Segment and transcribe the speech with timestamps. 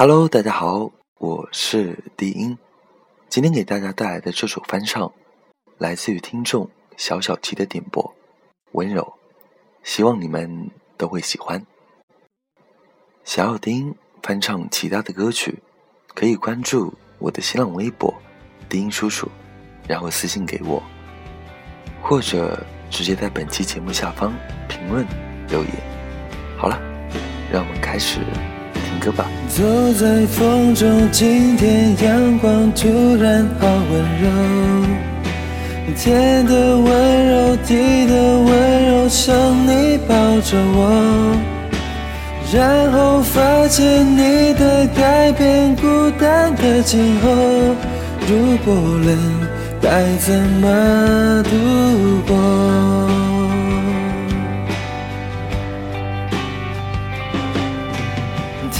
[0.00, 2.56] Hello，大家好，我是低音。
[3.28, 5.12] 今天给大家带来的这首翻唱，
[5.76, 8.02] 来自于听众小小琪的点播，
[8.72, 9.02] 《温柔》，
[9.82, 11.66] 希望你们都会喜欢。
[13.24, 15.62] 想要听翻唱其他的歌曲，
[16.14, 18.14] 可以关注我的新浪微博
[18.70, 19.28] “低音叔叔”，
[19.86, 20.82] 然后私信给我，
[22.02, 24.32] 或者直接在本期节目下方
[24.66, 25.06] 评论
[25.48, 25.70] 留言。
[26.56, 26.80] 好了，
[27.52, 28.20] 让我们开始。
[29.48, 34.28] 走在风中，今天阳光突然好温柔，
[35.96, 39.34] 天的温柔，地的温柔，像
[39.66, 41.34] 你抱着我，
[42.52, 47.30] 然后发现你的改变，孤单的今后，
[48.28, 49.18] 如果冷，
[49.80, 52.19] 该怎么度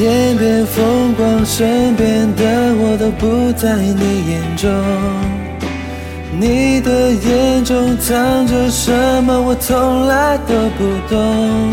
[0.00, 2.42] 天边风光，身边的
[2.74, 4.70] 我都不在你眼中。
[6.40, 8.90] 你的眼中藏着什
[9.22, 11.70] 么，我从来都不懂。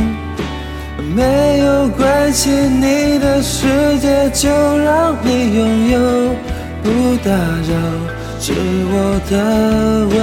[1.15, 6.35] 没有关系，你的世界就让你拥有，
[6.83, 7.71] 不打扰
[8.41, 8.51] 是
[8.91, 10.17] 我的温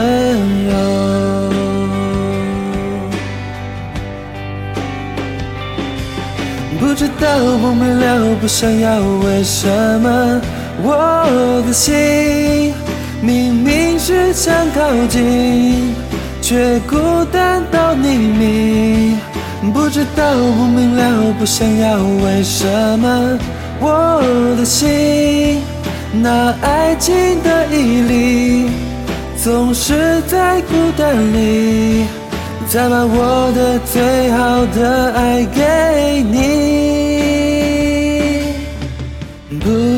[0.68, 1.03] 柔。
[6.94, 7.26] 不知道，
[7.60, 9.66] 不明了，不想要，为什
[9.98, 10.40] 么
[10.80, 12.72] 我的心
[13.20, 15.92] 明明是想靠近，
[16.40, 16.96] 却孤
[17.32, 19.18] 单到黎明？
[19.72, 22.64] 不知道，不明了，不想要，为什
[23.00, 23.40] 么
[23.80, 24.22] 我
[24.56, 25.60] 的心
[26.12, 28.70] 那爱情的毅力
[29.42, 32.04] 总是在孤单里？
[32.66, 36.43] 再把我的最好的爱给你，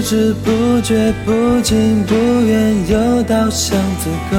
[0.06, 4.36] 不知不觉，不情不愿，又到巷子口。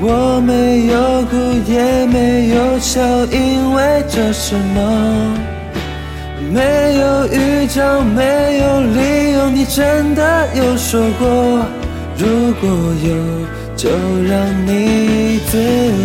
[0.00, 1.36] 我没有哭，
[1.70, 5.36] 也没有笑，因为这是梦。
[6.50, 11.28] 没有预兆，没有理由，你真的有说过，
[12.16, 12.70] 如果
[13.04, 13.10] 有。
[13.76, 14.32] 就让
[14.66, 15.99] 你自由。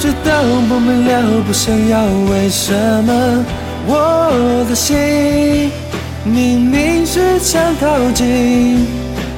[0.00, 2.72] 知道，不明了，不想要，为什
[3.04, 3.44] 么
[3.86, 5.70] 我的心
[6.24, 8.86] 明明是想靠近，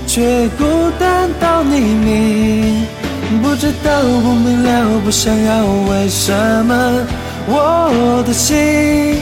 [0.06, 0.64] 却孤
[1.00, 2.86] 单到黎明？
[3.42, 6.32] 不知道，不明了，不想要，为什
[6.64, 7.06] 么
[7.48, 9.16] 我的心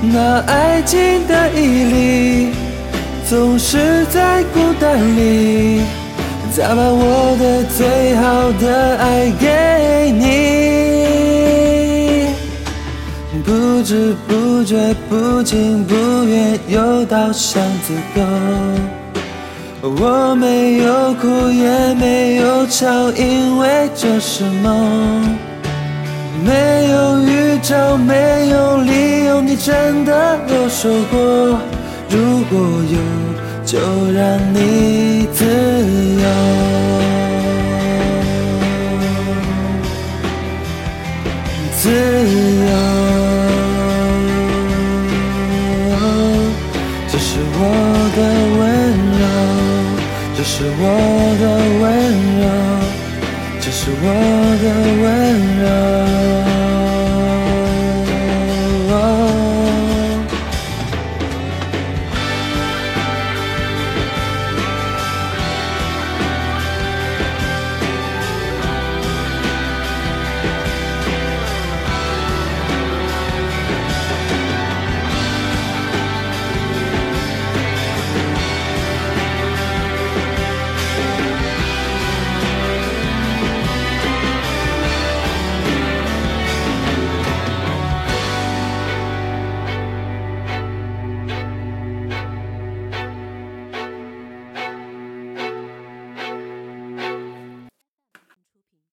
[0.00, 0.98] 那爱情
[1.28, 2.54] 的毅力
[3.28, 5.82] 总是在孤单里？
[6.52, 9.46] 再把我的最好的爱给
[13.50, 18.20] 不知不觉，不情不愿，又到巷子口。
[19.82, 25.36] 我没有哭，也没有笑，因为这是梦。
[26.44, 31.18] 没有预兆，没有理由，你真的有说过，
[32.08, 32.56] 如果
[32.88, 32.98] 有。
[33.66, 33.78] 就
[34.12, 36.19] 让你自由，
[47.20, 47.64] 是我
[48.16, 48.20] 的
[48.58, 48.62] 温
[49.20, 49.24] 柔，
[50.34, 50.82] 这是我
[51.38, 51.44] 的
[51.80, 51.84] 温
[52.40, 52.44] 柔，
[53.60, 54.04] 这是我
[54.62, 54.66] 的
[55.02, 55.04] 温
[55.62, 56.59] 柔。